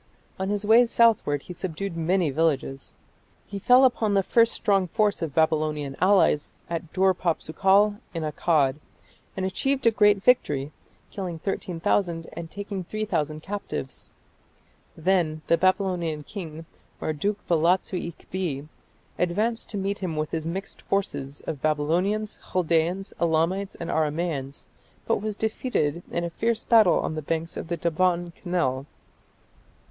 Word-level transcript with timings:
On 0.39 0.49
his 0.49 0.65
way 0.65 0.87
southward 0.87 1.43
he 1.43 1.53
subdued 1.53 1.95
many 1.95 2.31
villages. 2.31 2.95
He 3.45 3.59
fell 3.59 3.85
upon 3.85 4.15
the 4.15 4.23
first 4.23 4.51
strong 4.51 4.87
force 4.87 5.21
of 5.21 5.35
Babylonian 5.35 5.95
allies 6.01 6.53
at 6.71 6.91
Dur 6.91 7.13
papsukal 7.13 7.99
in 8.11 8.23
Akkad, 8.23 8.77
and 9.37 9.45
achieved 9.45 9.85
a 9.85 9.91
great 9.91 10.23
victory, 10.23 10.71
killing 11.11 11.37
13,000 11.37 12.25
and 12.33 12.49
taking 12.49 12.83
3000 12.83 13.41
captives. 13.43 14.09
Then 14.97 15.43
the 15.45 15.55
Babylonian 15.55 16.23
king, 16.23 16.65
Marduk 16.99 17.37
balatsu 17.47 18.03
ikbi, 18.11 18.67
advanced 19.19 19.69
to 19.69 19.77
meet 19.77 19.99
him 19.99 20.15
with 20.15 20.31
his 20.31 20.47
mixed 20.47 20.81
force 20.81 21.13
of 21.45 21.61
Babylonians, 21.61 22.39
Chaldaeans, 22.53 23.13
Elamites, 23.21 23.75
and 23.75 23.91
Aramaeans, 23.91 24.65
but 25.05 25.21
was 25.21 25.35
defeated 25.35 26.01
in 26.09 26.23
a 26.23 26.31
fierce 26.31 26.63
battle 26.63 26.99
on 27.01 27.13
the 27.13 27.21
banks 27.21 27.55
of 27.55 27.67
the 27.67 27.77
Daban 27.77 28.33
canal. 28.33 28.87